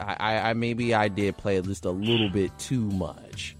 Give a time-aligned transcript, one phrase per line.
[0.00, 3.56] I, I, I maybe I did play just a little bit too much.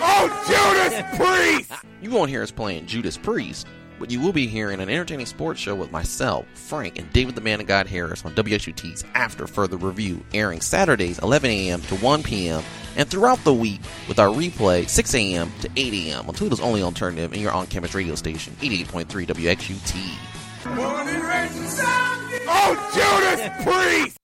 [0.00, 1.72] Oh, Judas Priest!
[2.00, 3.66] You won't hear us playing Judas Priest,
[3.98, 7.40] but you will be hearing an entertaining sports show with myself, Frank, and David the
[7.40, 11.80] Man of God Harris on WXUT's After Further Review, airing Saturdays 11 a.m.
[11.82, 12.62] to 1 p.m.
[12.96, 15.50] and throughout the week with our replay 6 a.m.
[15.62, 16.28] to 8 a.m.
[16.28, 20.14] on Toledo's only alternative and your on-campus radio station 88.3 WXUT.
[22.50, 24.18] Oh, Judas Priest!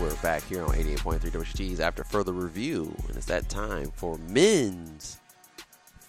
[0.00, 5.20] We're back here on 88.3 WXUT's After Further Review, and it's that time for Men's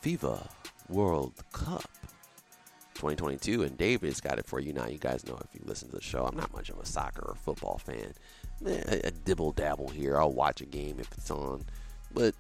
[0.03, 0.47] FIFA
[0.89, 1.83] World Cup
[2.95, 3.63] 2022.
[3.63, 4.87] And David's got it for you now.
[4.87, 7.23] You guys know if you listen to the show, I'm not much of a soccer
[7.27, 8.13] or football fan.
[8.65, 10.17] Eh, A, a dibble dabble here.
[10.19, 11.63] I'll watch a game if it's on.
[12.13, 12.33] But,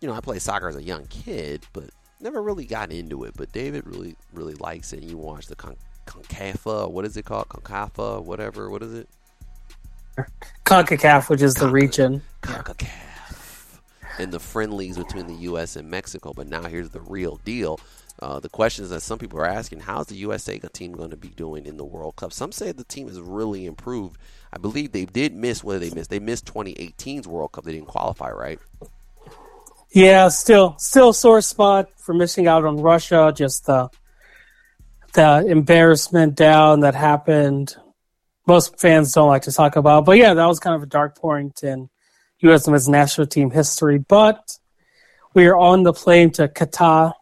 [0.00, 1.90] you know, I played soccer as a young kid, but
[2.20, 3.34] never really got into it.
[3.36, 5.02] But David really, really likes it.
[5.02, 5.76] You watch the Con-
[6.06, 7.48] CONCACAF, what is it called?
[7.48, 8.70] CONCACAF, whatever.
[8.70, 9.08] What is it?
[10.66, 12.22] CONCACAF, which is the region.
[12.42, 13.80] CONCACAF
[14.18, 15.76] and the friendlies between the U.S.
[15.76, 16.32] and Mexico.
[16.32, 17.80] But now here's the real deal.
[18.20, 21.28] Uh, the questions that some people are asking: How's the USA team going to be
[21.28, 22.32] doing in the World Cup?
[22.32, 24.18] Some say the team has really improved.
[24.52, 25.62] I believe they did miss.
[25.62, 26.08] What they miss?
[26.08, 27.64] They missed 2018's World Cup.
[27.64, 28.58] They didn't qualify, right?
[29.90, 33.32] Yeah, still, still sore spot for missing out on Russia.
[33.34, 33.88] Just the
[35.14, 37.76] the embarrassment down that happened.
[38.46, 41.16] Most fans don't like to talk about, but yeah, that was kind of a dark
[41.16, 41.88] point in
[42.40, 42.68] U.S.
[42.68, 43.98] men's national team history.
[43.98, 44.58] But
[45.34, 47.12] we are on the plane to Qatar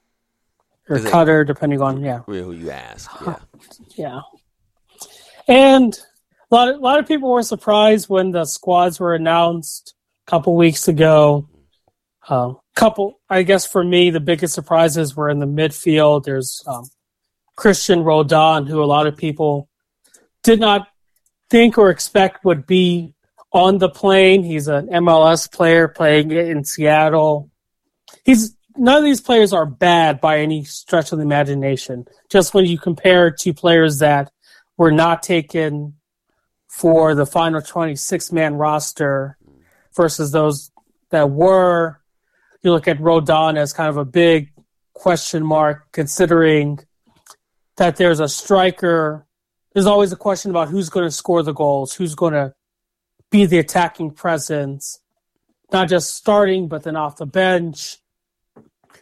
[0.88, 3.10] or Qatar, depending on yeah, Who you ask?
[3.24, 3.36] Yeah.
[3.96, 4.20] yeah.
[5.48, 5.98] And
[6.50, 9.94] a lot of, a lot of people were surprised when the squads were announced
[10.26, 11.48] a couple weeks ago.
[12.28, 16.24] Uh, couple, I guess for me, the biggest surprises were in the midfield.
[16.24, 16.84] There's um,
[17.56, 19.68] Christian Roldan, who a lot of people
[20.42, 20.88] did not
[21.50, 23.14] think or expect would be
[23.52, 24.42] on the plane.
[24.42, 27.50] He's an MLS player playing in Seattle.
[28.24, 32.06] He's none of these players are bad by any stretch of the imagination.
[32.28, 34.30] Just when you compare two players that
[34.76, 35.94] were not taken
[36.68, 39.38] for the final 26 man roster
[39.94, 40.70] versus those
[41.10, 42.00] that were,
[42.66, 44.50] you look at Roldan as kind of a big
[44.92, 46.80] question mark considering
[47.76, 49.24] that there's a striker.
[49.72, 52.54] There's always a question about who's going to score the goals, who's going to
[53.30, 54.98] be the attacking presence,
[55.72, 57.98] not just starting, but then off the bench.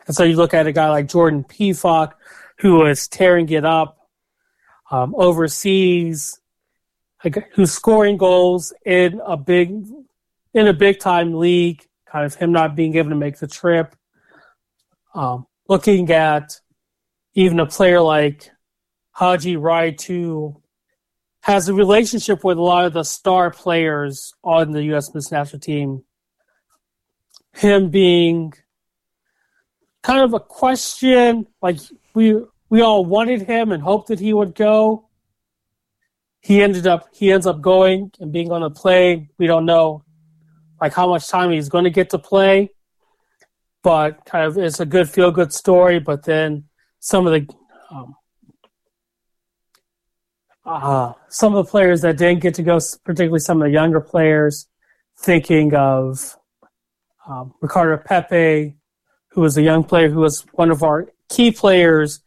[0.06, 2.12] And so you look at a guy like Jordan Pefok,
[2.58, 4.10] who is tearing it up
[4.90, 6.38] um, overseas,
[7.54, 9.86] who's scoring goals in a big
[10.52, 11.86] in a big time league.
[12.22, 13.96] Of him not being able to make the trip.
[15.14, 16.60] Um, looking at
[17.34, 18.50] even a player like
[19.12, 20.62] Haji Wright, who
[21.40, 25.12] has a relationship with a lot of the star players on the U.S.
[25.12, 26.04] men's national team.
[27.52, 28.52] Him being
[30.02, 31.78] kind of a question, like
[32.14, 35.08] we we all wanted him and hoped that he would go.
[36.40, 39.30] He ended up he ends up going and being on a plane.
[39.38, 40.03] We don't know
[40.80, 42.70] like how much time he's going to get to play,
[43.82, 45.98] but kind of it's a good feel good story.
[45.98, 46.64] But then
[47.00, 47.54] some of the
[47.90, 48.16] um,
[50.64, 54.00] uh, some of the players that didn't get to go, particularly some of the younger
[54.00, 54.66] players,
[55.18, 56.36] thinking of
[57.26, 58.76] um, Ricardo Pepi,
[59.28, 62.20] who was a young player who was one of our key players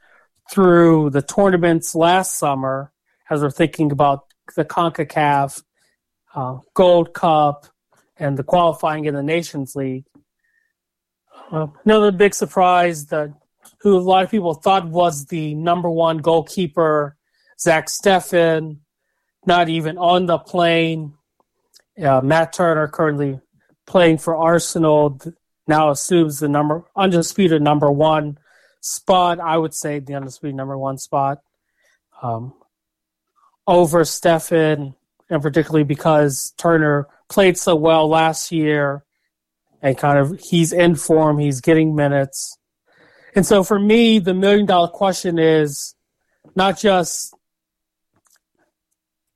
[0.52, 2.92] through the tournaments last summer,
[3.30, 4.26] as we're thinking about
[4.56, 5.62] the CONCACAF
[6.36, 7.68] uh, Gold Cup
[8.20, 10.06] and the qualifying in the Nations League.
[11.52, 13.32] Uh, another big surprise that
[13.80, 17.16] who a lot of people thought was the number one goalkeeper,
[17.60, 18.78] Zach Steffen,
[19.46, 21.14] not even on the plane.
[22.02, 23.40] Uh, Matt Turner currently
[23.86, 25.20] playing for Arsenal
[25.68, 28.38] now assumes the number undisputed number one
[28.82, 29.40] spot.
[29.40, 31.40] I would say the undisputed number one spot
[32.22, 32.54] um,
[33.66, 34.96] over Steffen,
[35.30, 39.04] and particularly because Turner played so well last year,
[39.82, 42.58] and kind of he's in form, he's getting minutes,
[43.36, 45.94] and so for me, the million dollar question is
[46.56, 47.36] not just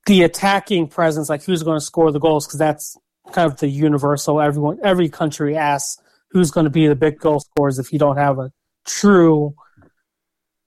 [0.06, 2.96] the attacking presence, like who's going to score the goals, because that's
[3.30, 4.40] kind of the universal.
[4.40, 8.16] Everyone, every country asks who's going to be the big goal scorers if you don't
[8.16, 8.50] have a
[8.84, 9.54] true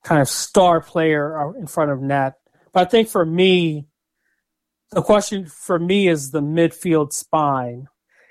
[0.05, 2.35] kind of star player uh, in front of net.
[2.71, 3.85] But I think for me,
[4.91, 7.87] the question for me is the midfield spine.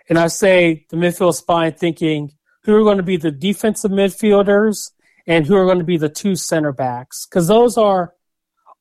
[0.09, 2.33] And I say the midfield spine thinking
[2.65, 4.91] who are going to be the defensive midfielders
[5.27, 8.15] and who are going to be the two center backs because those are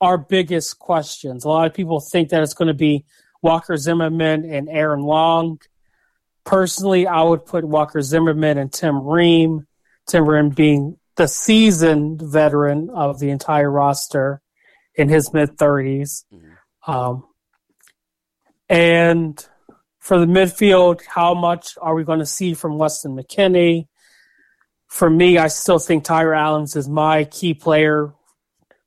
[0.01, 1.45] our biggest questions.
[1.45, 3.05] A lot of people think that it's going to be
[3.41, 5.59] Walker Zimmerman and Aaron Long.
[6.45, 9.65] Personally, I would put Walker Zimmerman and Tim Ream.
[10.07, 14.41] Tim Ream being the seasoned veteran of the entire roster
[14.95, 16.25] in his mid 30s.
[16.85, 17.25] Um,
[18.73, 19.47] and
[19.99, 23.87] for the midfield, how much are we going to see from Weston McKennie?
[24.87, 28.13] For me, I still think Tyler Adams is my key player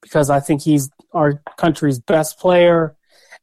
[0.03, 2.97] because I think he's our country's best player.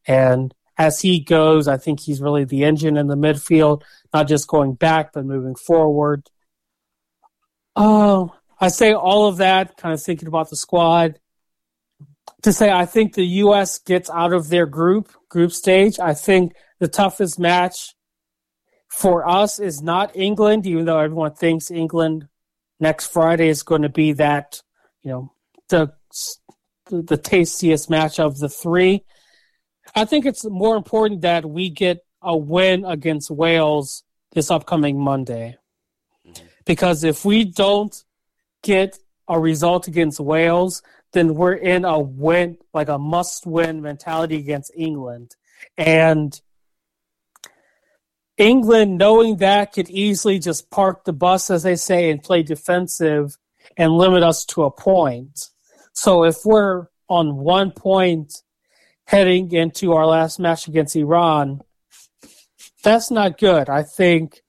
[0.06, 4.50] And as he goes, I think he's really the engine in the midfield, not just
[4.50, 6.30] going back, but moving forward.
[7.78, 11.19] Oh, I say all of that, kind of thinking about the squad.
[12.43, 13.79] To say I think the U.S.
[13.79, 15.99] gets out of their group group stage.
[15.99, 17.95] I think the toughest match
[18.89, 22.27] for us is not England, even though everyone thinks England
[22.79, 24.61] next Friday is going to be that,
[25.01, 25.33] you know,
[25.69, 25.93] the
[26.89, 29.03] the tastiest match of the three.
[29.95, 34.03] I think it's more important that we get a win against Wales
[34.33, 35.57] this upcoming Monday.
[36.27, 36.45] Mm-hmm.
[36.65, 37.95] Because if we don't
[38.61, 38.97] get
[39.27, 40.81] a result against Wales,
[41.13, 45.36] then we're in a win, like a must win mentality against England.
[45.77, 46.39] And
[48.38, 53.38] England, knowing that, could easily just park the bus, as they say, and play defensive
[53.77, 55.50] and limit us to a point.
[55.94, 58.42] So if we're on one point
[59.06, 61.62] heading into our last match against Iran,
[62.83, 63.69] that's not good.
[63.69, 64.42] I think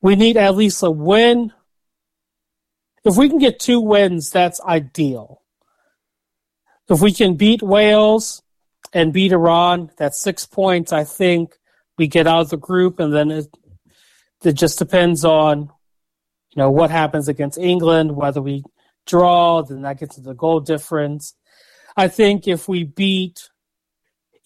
[0.00, 1.52] we need at least a win.
[3.06, 5.40] If we can get two wins, that's ideal.
[6.88, 8.42] If we can beat Wales
[8.92, 10.92] and beat Iran, that's six points.
[10.92, 11.54] I think
[11.96, 13.46] we get out of the group, and then it,
[14.42, 15.70] it just depends on
[16.50, 18.64] you know what happens against England, whether we
[19.06, 21.34] draw, then that gets to the goal difference.
[21.96, 23.50] I think if we beat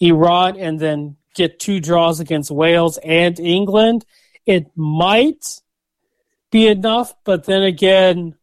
[0.01, 4.05] Iran and then get two draws against Wales and England,
[4.45, 5.63] it might
[6.51, 7.15] be enough.
[7.25, 8.35] But then again,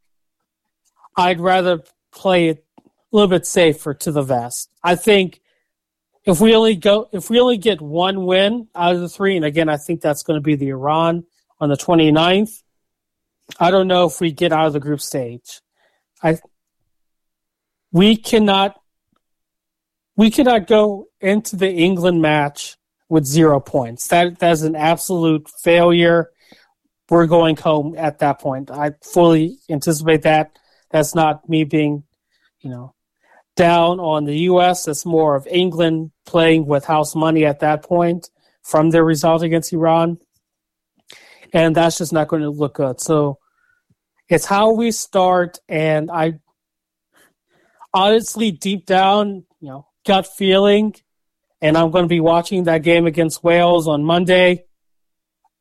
[1.18, 1.82] I'd rather
[2.14, 4.70] play it a little bit safer to the vest.
[4.84, 5.42] I think
[6.26, 9.46] if we only go, if we only get one win out of the three, and
[9.46, 11.26] again, I think that's going to be the Iran
[11.60, 12.64] on the 29th.
[13.60, 15.62] I don't know if we get out of the group stage.
[16.22, 16.38] I
[17.92, 18.80] we cannot
[20.16, 22.78] we cannot go into the England match
[23.10, 24.08] with zero points.
[24.10, 26.32] That that's an absolute failure.
[27.10, 28.70] We're going home at that point.
[28.70, 30.60] I fully anticipate that.
[30.90, 32.04] That's not me being,
[32.60, 32.94] you know,
[33.56, 34.86] down on the U.S.
[34.86, 38.30] That's more of England playing with house money at that point
[38.64, 40.18] from their result against Iran,
[41.54, 43.00] and that's just not going to look good.
[43.02, 43.40] So
[44.30, 46.40] it's how we start, and I
[47.94, 50.96] honestly, deep down, you know, gut feeling,
[51.62, 54.66] and I'm going to be watching that game against Wales on Monday.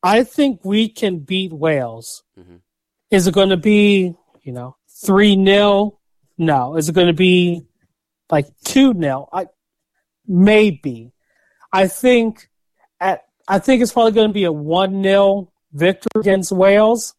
[0.02, 2.22] I think we can beat Wales.
[2.38, 2.56] Mm-hmm.
[3.10, 5.98] Is it going to be, you know, 3 0?
[6.38, 6.76] No.
[6.76, 7.66] Is it going to be
[8.30, 9.28] like 2 0?
[9.32, 9.46] I
[10.26, 11.12] maybe.
[11.72, 12.48] I think
[13.00, 17.14] at I think it's probably going to be a 1 0 victory against Wales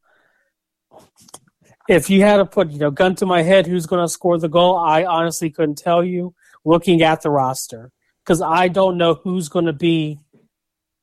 [1.88, 4.38] if you had to put, you know, gun to my head, who's going to score
[4.38, 6.36] the goal, I honestly couldn't tell you
[6.66, 7.92] looking at the roster
[8.24, 10.20] because I don't know who's going to be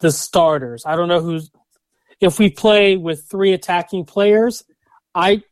[0.00, 0.84] the starters.
[0.84, 1.50] I don't know who's.
[2.20, 4.62] If we play with three attacking players,
[5.14, 5.42] I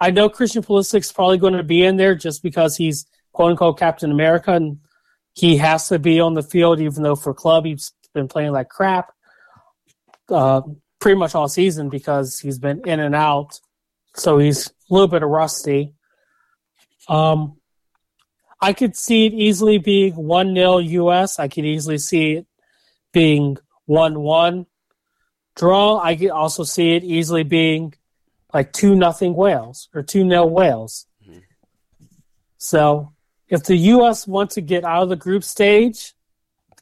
[0.00, 3.78] I know Christian Pulisic's probably going to be in there just because he's quote unquote
[3.78, 4.78] Captain America and
[5.34, 8.68] he has to be on the field, even though for club he's been playing like
[8.68, 9.12] crap
[10.30, 10.62] uh,
[10.98, 13.60] pretty much all season because he's been in and out
[14.14, 15.94] so he's a little bit of rusty.
[17.08, 17.58] Um,
[18.60, 21.38] I could see it easily being 1 0 US.
[21.38, 22.46] I could easily see it
[23.12, 24.66] being 1 1
[25.56, 25.98] draw.
[25.98, 27.94] I could also see it easily being
[28.52, 31.06] like 2 nothing Wales or 2 0 Wales.
[31.26, 31.38] Mm-hmm.
[32.58, 33.12] So
[33.48, 36.14] if the US want to get out of the group stage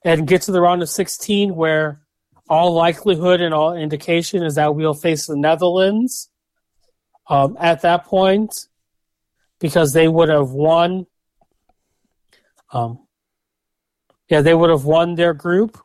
[0.05, 2.03] and get to the round of 16, where
[2.49, 6.31] all likelihood and all indication is that we'll face the Netherlands
[7.29, 8.69] um, at that point
[9.59, 11.07] because they would have won.
[12.73, 13.07] Um,
[14.29, 15.79] yeah, they would have won their group.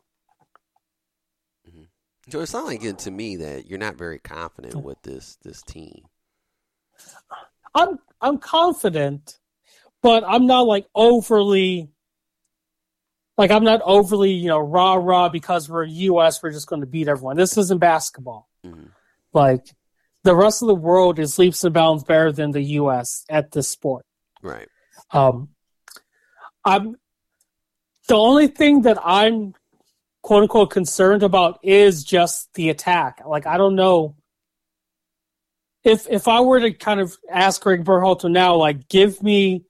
[2.30, 6.06] So it sounds like to me that you're not very confident with this this team.
[7.75, 9.39] I'm I'm confident,
[10.01, 11.89] but I'm not like overly
[13.38, 16.88] like I'm not overly, you know, rah rah because we're US, we're just going to
[16.88, 17.36] beat everyone.
[17.36, 18.48] This isn't basketball.
[18.65, 18.88] Mm-hmm.
[19.34, 19.65] Like
[20.24, 23.25] the rest of the world is leaps and bounds better than the U.S.
[23.30, 24.06] at this sport.
[24.42, 24.70] Right.
[25.12, 25.50] Um,
[26.63, 26.96] I'm
[28.08, 29.53] the only thing that I'm
[30.24, 33.22] quote unquote concerned about is just the attack.
[33.27, 34.15] Like I don't know
[35.84, 39.65] if if I were to kind of ask Greg Berhalter now, like give me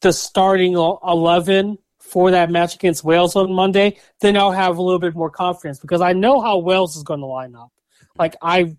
[0.00, 4.98] the starting eleven for that match against Wales on Monday, then I'll have a little
[4.98, 7.72] bit more confidence because I know how Wales is going to line up.
[8.18, 8.78] Like I'm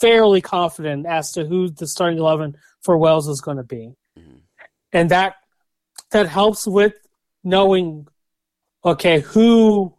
[0.00, 4.36] fairly confident as to who the starting eleven for Wales is going to be, mm-hmm.
[4.92, 5.36] and that
[6.12, 6.94] that helps with
[7.42, 8.06] knowing
[8.84, 9.95] okay who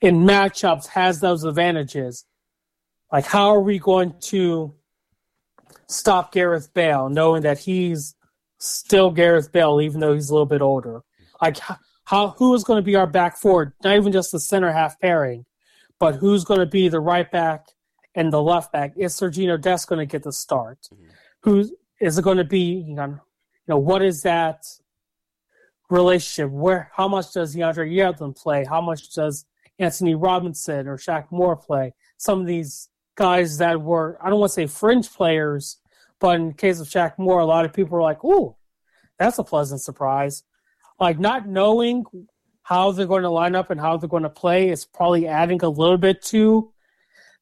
[0.00, 2.24] in matchups has those advantages.
[3.12, 4.74] Like, how are we going to
[5.88, 8.14] stop Gareth Bale, knowing that he's
[8.58, 11.02] still Gareth Bale, even though he's a little bit older?
[11.40, 11.58] Like,
[12.04, 13.72] how who is going to be our back forward?
[13.84, 15.44] Not even just the center half pairing,
[15.98, 17.66] but who's going to be the right back
[18.14, 18.94] and the left back?
[18.96, 20.78] Is Sergiño Dest going to get the start?
[20.92, 21.04] Mm-hmm.
[21.42, 22.84] Who is it going to be?
[22.86, 23.18] You know, you
[23.68, 24.64] know, what is that
[25.90, 26.50] relationship?
[26.50, 26.90] Where?
[26.94, 28.64] How much does DeAndre Yedlin play?
[28.64, 29.44] How much does
[29.78, 31.94] Antonee Robinson or Shaq Moore play.
[32.16, 35.78] Some of these guys that were, I don't want to say fringe players,
[36.18, 38.56] but in case of Shaq Moore, a lot of people were like, ooh,
[39.18, 40.44] that's a pleasant surprise.
[40.98, 42.04] Like not knowing
[42.62, 45.62] how they're going to line up and how they're going to play is probably adding
[45.62, 46.72] a little bit to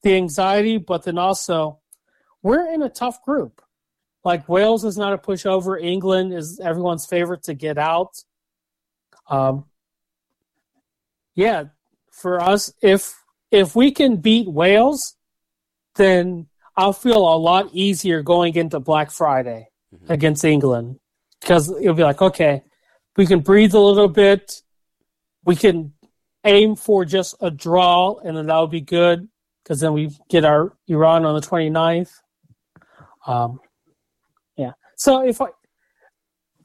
[0.02, 1.80] the anxiety, but then also
[2.42, 3.62] we're in a tough group.
[4.24, 5.82] Like Wales is not a pushover.
[5.82, 8.22] England is everyone's favorite to get out.
[9.28, 9.66] Um,
[11.34, 11.64] yeah,
[12.14, 13.14] for us if
[13.50, 15.16] if we can beat Wales,
[15.96, 20.12] then I'll feel a lot easier going into Black Friday mm-hmm.
[20.12, 20.98] against England
[21.40, 22.62] because it'll be like, okay,
[23.16, 24.62] we can breathe a little bit.
[25.44, 25.92] We can
[26.44, 29.28] aim for just a draw, and then that would be good
[29.62, 32.10] because then we get our Iran on the 29th.
[33.26, 33.60] Um,
[34.56, 34.72] yeah.
[34.96, 35.46] So if I,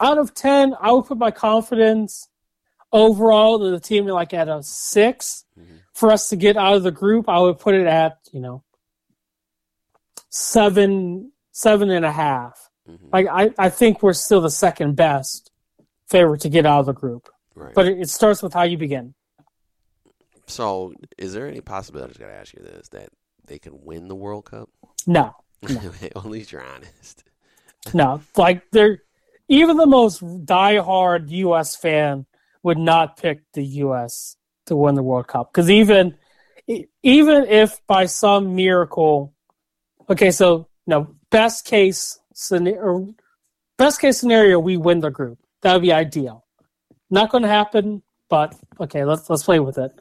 [0.01, 2.29] out of 10, I would put my confidence
[2.91, 5.75] overall the team like at a 6 mm-hmm.
[5.93, 8.63] for us to get out of the group i would put it at you know
[10.29, 13.07] seven seven and a half mm-hmm.
[13.11, 15.51] like I, I think we're still the second best
[16.07, 17.73] favorite to get out of the group right.
[17.73, 19.13] but it, it starts with how you begin
[20.47, 23.09] so is there any possibility i just gotta ask you this that
[23.45, 24.69] they can win the world cup
[25.05, 25.35] no,
[25.69, 25.91] no.
[26.01, 27.23] at least you're honest
[27.93, 29.01] no like they're
[29.47, 32.25] even the most diehard us fan
[32.63, 34.35] would not pick the U.S.
[34.65, 36.15] to win the World Cup because even
[37.01, 39.33] even if by some miracle,
[40.09, 43.15] okay, so no best case scenario,
[43.77, 45.39] best case scenario, we win the group.
[45.61, 46.45] That would be ideal.
[47.09, 49.91] Not going to happen, but okay, let's let's play with it.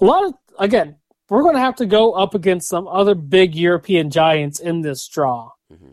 [0.00, 0.96] A lot of again,
[1.28, 5.08] we're going to have to go up against some other big European giants in this
[5.08, 5.50] draw.
[5.72, 5.90] Mm-hmm.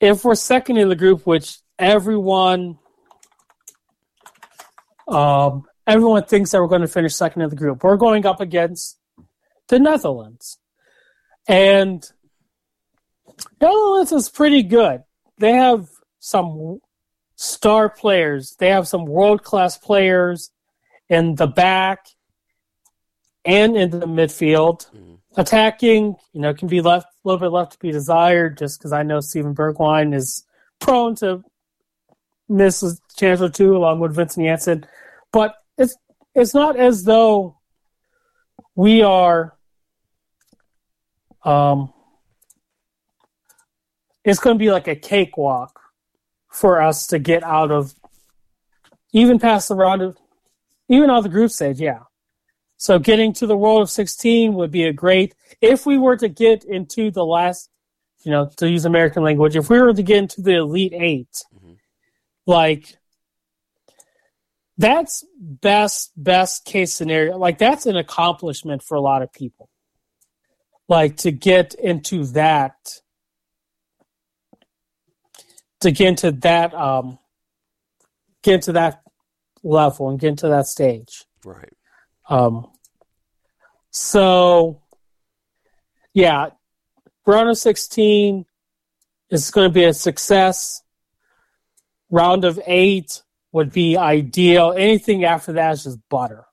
[0.00, 2.78] If we're second in the group, which everyone
[5.12, 7.82] um, everyone thinks that we're going to finish second in the group.
[7.82, 8.98] We're going up against
[9.68, 10.58] the Netherlands.
[11.46, 12.04] And
[13.60, 15.02] Netherlands is pretty good.
[15.38, 15.88] They have
[16.18, 16.80] some
[17.36, 18.56] star players.
[18.58, 20.50] They have some world class players
[21.08, 22.06] in the back
[23.44, 24.88] and in the midfield.
[24.90, 25.14] Mm-hmm.
[25.34, 28.92] Attacking, you know, can be left a little bit left to be desired just because
[28.92, 30.44] I know Steven Bergwijn is
[30.78, 31.42] prone to
[32.48, 34.84] miss a chance or two along with Vincent Janssen.
[35.32, 35.96] But it's
[36.34, 37.58] it's not as though
[38.74, 39.56] we are
[41.44, 41.92] um
[44.24, 45.80] it's going to be like a cakewalk
[46.50, 47.94] for us to get out of
[49.12, 50.16] even past the round of
[50.88, 52.00] even out of the group stage, yeah.
[52.76, 56.28] So getting to the world of 16 would be a great if we were to
[56.28, 57.70] get into the last
[58.24, 61.28] you know, to use American language, if we were to get into the elite 8
[61.54, 61.72] mm-hmm.
[62.46, 62.96] like
[64.78, 67.36] that's best best case scenario.
[67.36, 69.68] Like that's an accomplishment for a lot of people.
[70.88, 73.00] Like to get into that
[75.80, 77.18] to get into that um
[78.42, 79.02] get into that
[79.62, 81.24] level and get into that stage.
[81.44, 81.72] Right.
[82.28, 82.70] Um
[83.90, 84.82] so
[86.14, 86.50] yeah
[87.26, 88.46] round 16
[89.30, 90.82] is going to be a success.
[92.10, 94.72] Round of eight would be ideal.
[94.76, 96.44] Anything after that is just butter.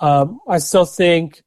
[0.00, 1.42] Um, I still think,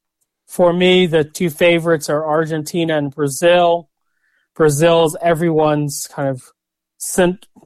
[0.46, 3.88] for me, the two favorites are Argentina and Brazil.
[4.54, 6.42] Brazil's everyone's kind of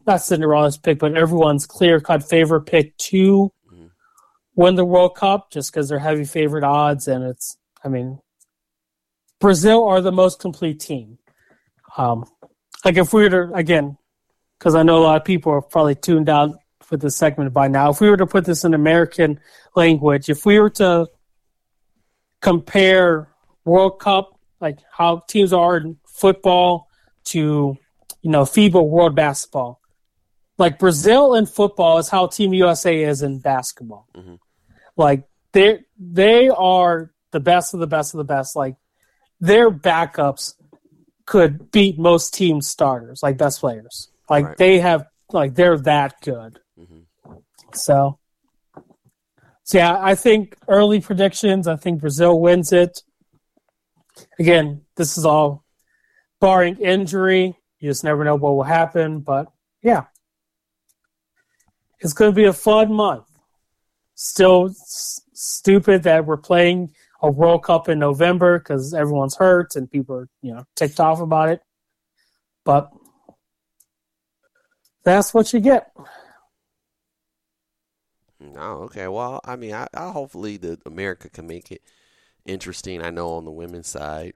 [0.07, 3.91] not Cinderella's pick, but everyone's clear cut favorite pick to mm.
[4.55, 8.21] win the World Cup, just because they're heavy favorite odds, and it's, I mean,
[9.41, 11.19] Brazil are the most complete team.
[11.97, 12.25] Um,
[12.85, 13.99] like if we were to again,
[14.59, 17.69] because I know a lot of people are probably tuned out for this segment by
[17.69, 17.91] now.
[17.91, 19.41] If we were to put this in American
[19.75, 21.09] language, if we were to
[22.41, 23.29] compare
[23.65, 26.89] World Cup, like how teams are in football,
[27.25, 27.77] to
[28.23, 29.81] you know FIBA World Basketball,
[30.59, 34.07] like Brazil in football is how Team USA is in basketball.
[34.17, 34.39] Mhm.
[34.97, 38.55] Like they they are the best of the best of the best.
[38.57, 38.77] Like
[39.41, 40.55] their backups
[41.27, 44.09] could beat most team starters, like best players.
[44.29, 44.57] Like Right.
[44.57, 46.61] they have like they're that good.
[46.79, 47.05] Mhm.
[47.75, 48.19] So,
[49.65, 51.67] so yeah, I think early predictions.
[51.67, 53.03] I think Brazil wins it.
[54.39, 55.65] Again, this is all
[56.41, 57.59] barring injury.
[57.81, 59.21] You just never know what will happen.
[59.21, 59.49] But
[59.83, 60.05] yeah,
[62.01, 63.27] it's going to be a fun month.
[64.15, 69.91] Still s- stupid that we're playing a World Cup in November because everyone's hurt and
[69.91, 71.61] people are you know ticked off about it.
[72.65, 72.91] But
[75.07, 75.93] that's what you get.
[78.41, 79.07] No, okay.
[79.07, 81.81] Well, I mean, I, I hopefully the America can make it
[82.45, 83.01] interesting.
[83.01, 84.35] I know on the women's side,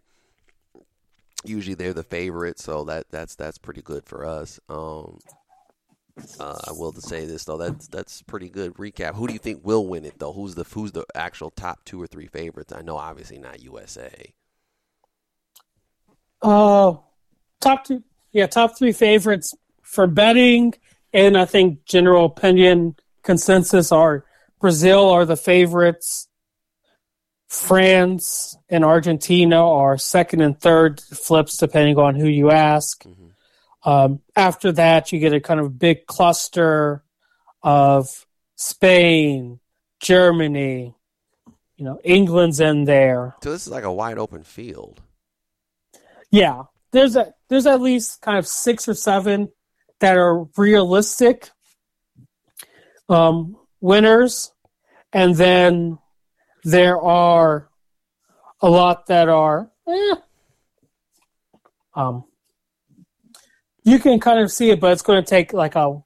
[1.44, 4.60] usually they're the favorite, so that that's that's pretty good for us.
[4.68, 5.18] Um,
[6.38, 9.16] uh, I will to say this though, that's that's pretty good recap.
[9.16, 10.32] Who do you think will win it though?
[10.32, 12.72] Who's the who's the actual top two or three favorites?
[12.72, 14.32] I know obviously not USA.
[16.40, 16.94] Uh,
[17.60, 19.52] top two, yeah, top three favorites
[19.90, 20.72] for betting,
[21.12, 22.94] and I think general opinion
[23.24, 24.24] consensus are
[24.60, 26.28] Brazil are the favorites.
[27.48, 33.02] France and Argentina are second and third flips, depending on who you ask.
[33.02, 33.32] Mhm.
[33.82, 37.02] Um, after that, you get a kind of big cluster
[37.64, 39.58] of Spain,
[39.98, 40.94] Germany,
[41.76, 43.34] you know, England's in there.
[43.42, 45.00] So this is like a wide open field.
[46.30, 49.50] Yeah, there's a there's at least kind of six or seven
[50.00, 51.50] that are realistic
[53.08, 54.52] um, winners,
[55.12, 55.98] and then
[56.64, 57.68] there are
[58.60, 59.70] a lot that are.
[59.88, 60.14] Eh,
[61.94, 62.24] um,
[63.84, 66.04] you can kind of see it, but it's going to take like a you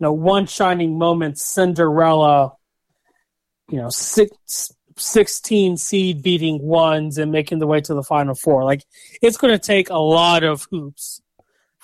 [0.00, 2.52] know one shining moment Cinderella,
[3.70, 4.72] you know six.
[4.98, 8.64] 16 seed beating ones and making the way to the final four.
[8.64, 8.82] Like
[9.20, 11.20] it's going to take a lot of hoops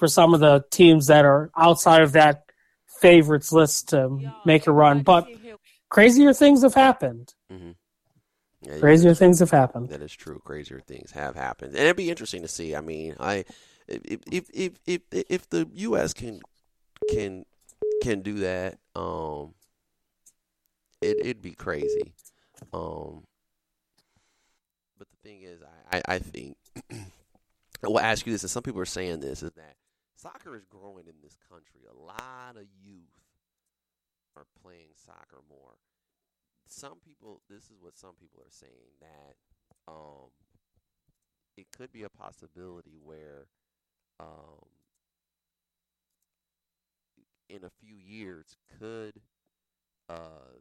[0.03, 2.43] for some of the teams that are outside of that
[2.89, 5.03] favorites list to make a run.
[5.03, 5.29] But
[5.91, 7.33] crazier things have happened.
[7.49, 7.71] hmm
[8.63, 9.91] Yeah, Crazier things have happened.
[9.91, 10.41] That is true.
[10.45, 12.75] Crazier things have happened, and it'd be interesting to see.
[12.75, 13.45] I mean, I
[13.87, 16.13] if if if if, if the U.S.
[16.15, 16.41] can
[17.09, 17.45] can
[18.03, 19.55] can do that, um,
[21.01, 22.13] it it'd be crazy.
[22.73, 23.23] Um,
[24.99, 26.57] but the thing is, I I, I think
[27.85, 29.77] I will ask you this, and some people are saying this is that
[30.23, 31.81] soccer is growing in this country.
[31.91, 33.27] A lot of youth
[34.37, 35.75] are playing soccer more.
[36.69, 39.35] Some people this is what some people are saying that
[39.89, 40.31] um
[41.57, 43.47] it could be a possibility where
[44.21, 44.69] um
[47.49, 49.15] in a few years could
[50.09, 50.55] uh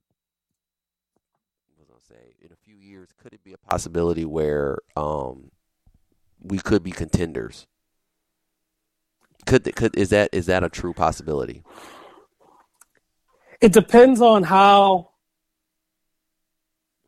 [1.79, 2.33] was I say?
[2.41, 5.51] In a few years could it be a possibility where um
[6.41, 7.67] we could be contenders
[9.45, 11.63] could could is that is that a true possibility
[13.61, 15.11] It depends on how,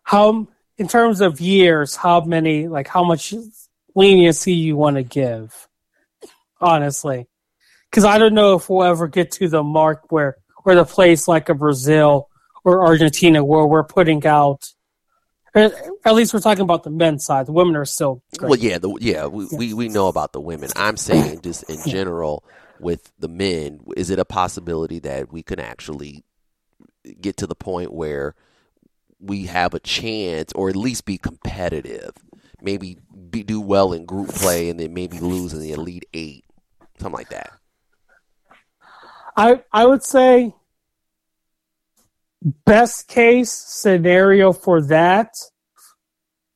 [0.03, 3.33] how in terms of years, how many, like how much
[3.95, 5.67] leniency you want to give.
[6.61, 7.27] Honestly,
[7.89, 11.27] because I don't know if we'll ever get to the mark where, where the place
[11.27, 12.29] like a Brazil
[12.63, 14.72] or Argentina, where we're putting out.
[15.55, 17.45] At least we're talking about the men's side.
[17.45, 18.23] The women are still.
[18.37, 18.49] Great.
[18.49, 20.69] Well, yeah, the, yeah, we, we we know about the women.
[20.75, 22.43] I'm saying just in general
[22.79, 26.23] with the men, is it a possibility that we can actually
[27.21, 28.33] get to the point where
[29.19, 32.13] we have a chance, or at least be competitive?
[32.59, 32.97] Maybe
[33.29, 36.45] be, do well in group play, and then maybe lose in the elite eight,
[36.97, 37.51] something like that.
[39.37, 40.55] I I would say
[42.65, 45.29] best case scenario for that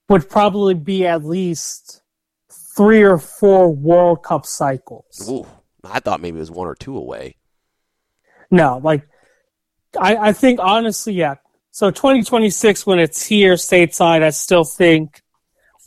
[0.10, 2.02] would probably be at least
[2.76, 5.30] three or four World Cup cycles.
[5.30, 5.45] Ooh,
[5.84, 7.36] I thought maybe it was one or two away.
[8.52, 9.08] No, like
[10.00, 11.36] I, I think honestly, yeah.
[11.71, 15.21] So 2026, when it's here stateside, I still think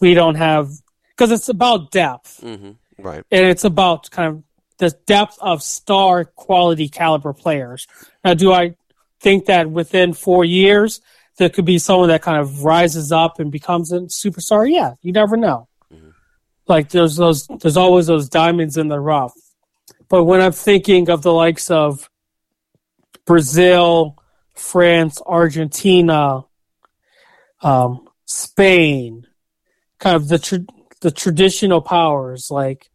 [0.01, 0.71] we don't have
[1.11, 3.25] because it's about depth hmm Right.
[3.31, 4.43] and it's about kind of
[4.79, 7.87] the depth of star quality caliber players.
[8.25, 8.77] Now, do I
[9.21, 11.01] think that within four years
[11.39, 14.71] there could be someone that kind of rises up and becomes a superstar?
[14.71, 15.69] Yeah, you never know.
[16.67, 19.33] like there's those there's always those diamonds in the rough.
[20.09, 22.09] But when I'm thinking of the likes of
[23.25, 24.17] Brazil,
[24.55, 26.45] France, Argentina,
[27.63, 29.27] um, Spain,
[29.99, 30.67] kind of the tra-
[31.01, 32.91] the traditional powers like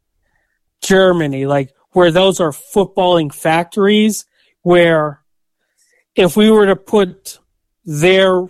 [0.81, 4.25] Germany, like where those are footballing factories,
[4.61, 5.21] where
[6.15, 7.39] if we were to put
[7.83, 8.47] their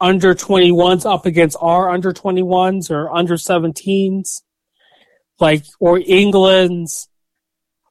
[0.00, 4.42] under 21s up against our under 21s or under 17s,
[5.38, 7.08] like, or England's,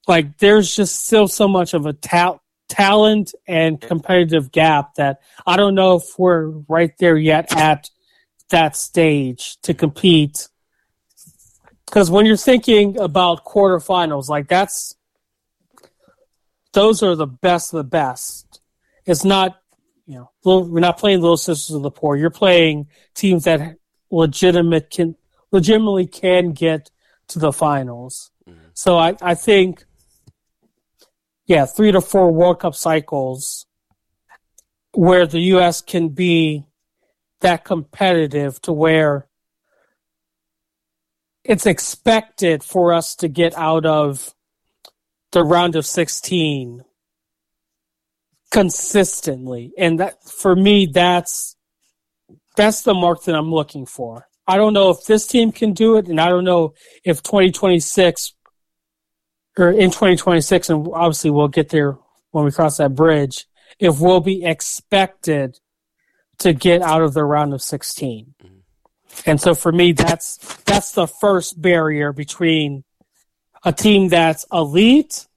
[0.08, 5.56] like, there's just still so much of a ta- talent and competitive gap that I
[5.58, 7.90] don't know if we're right there yet at
[8.50, 10.50] that stage to compete.
[11.86, 14.96] Because when you're thinking about quarterfinals, like, that's,
[16.74, 18.51] those are the best of the best.
[19.06, 19.62] It's not
[20.12, 22.18] you know, little, we're not playing Little Sisters of the Poor.
[22.18, 23.78] You're playing teams that
[24.10, 25.16] legitimate can
[25.52, 26.92] legitimately can get
[27.30, 28.32] to the finals.
[28.46, 28.60] Mm-hmm.
[28.74, 29.86] So I, I think,
[31.46, 33.66] yeah, three to four World Cup cycles
[34.94, 35.80] where the U.S.
[35.82, 36.66] can be
[37.40, 39.28] that competitive to where
[41.44, 44.36] it's expected for us to get out of
[45.32, 46.84] the round of 16
[48.52, 49.74] consistently.
[49.78, 51.56] And that for me that's
[52.56, 54.28] that's the mark that I'm looking for.
[54.46, 58.34] I don't know if this team can do it and I don't know if 2026
[59.58, 61.98] or in 2026 and obviously we'll get there
[62.32, 63.46] when we cross that bridge
[63.80, 65.58] if we'll be expected
[66.40, 68.34] to get out of the round of 16.
[68.44, 69.30] Mm-hmm.
[69.30, 72.84] And so for me that's that's the first barrier between
[73.64, 75.28] a team that's elite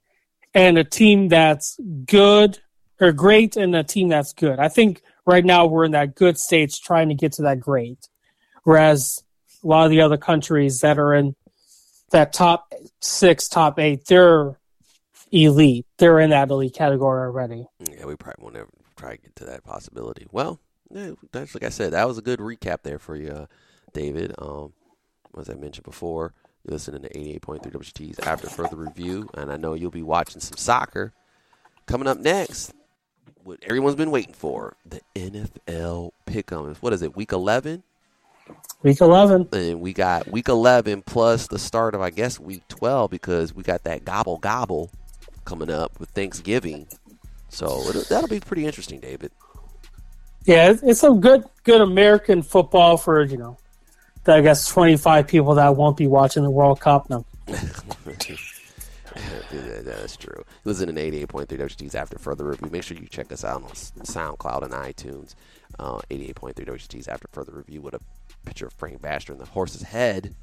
[0.53, 2.59] and a team that's good
[2.99, 4.59] or great and a team that's good.
[4.59, 8.07] I think right now we're in that good stage trying to get to that great.
[8.63, 9.23] Whereas
[9.63, 11.35] a lot of the other countries that are in
[12.11, 14.57] that top six, top eight, they're
[15.31, 15.85] elite.
[15.97, 17.67] They're in that elite category already.
[17.79, 20.27] Yeah, we probably won't ever try to get to that possibility.
[20.31, 23.45] Well, that's like I said, that was a good recap there for you, uh,
[23.93, 24.33] David.
[24.37, 24.73] Um,
[25.37, 29.73] as I mentioned before, you're listening to 88.3 WT's after further review, and I know
[29.73, 31.13] you'll be watching some soccer.
[31.85, 32.73] Coming up next,
[33.45, 36.75] what everyone's been waiting for the NFL pick'em.
[36.77, 37.15] What is it?
[37.15, 37.83] Week eleven.
[38.81, 39.47] Week eleven.
[39.53, 43.63] And we got week eleven plus the start of I guess week twelve because we
[43.63, 44.89] got that gobble gobble
[45.45, 46.87] coming up with Thanksgiving.
[47.49, 49.31] So that'll be pretty interesting, David.
[50.45, 53.57] Yeah, it's some good good American football for you know,
[54.25, 57.09] I guess twenty five people that won't be watching the World Cup.
[57.11, 57.25] No.
[59.51, 60.43] That's true.
[60.63, 62.69] Listen to 88.3 WT's after further review.
[62.69, 65.35] Make sure you check us out on SoundCloud and iTunes.
[65.79, 67.99] Uh, 88.3 WT's after further review with a
[68.45, 70.33] picture of Frank Baxter in the horse's head.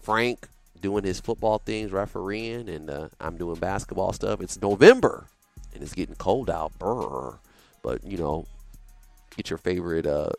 [0.00, 0.48] Frank
[0.80, 4.40] doing his football things, refereeing, and uh, I'm doing basketball stuff.
[4.40, 5.26] It's November,
[5.74, 6.78] and it's getting cold out.
[6.78, 7.38] Brr.
[7.82, 8.46] But, you know,
[9.36, 10.30] get your favorite uh,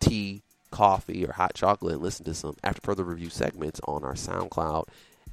[0.00, 4.14] tea, coffee, or hot chocolate and listen to some after further review segments on our
[4.14, 4.84] SoundCloud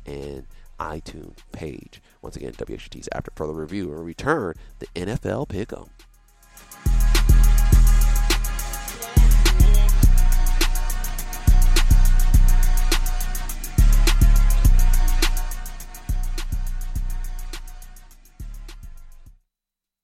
[0.05, 0.47] and
[0.79, 2.01] iTunes page.
[2.21, 5.89] Once again, WHT's after further review and return the NFL Pick'em.